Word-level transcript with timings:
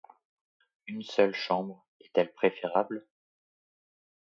Une 0.87 1.03
seule 1.03 1.35
chambre 1.35 1.85
est-elle 1.99 2.33
préférable? 2.33 3.05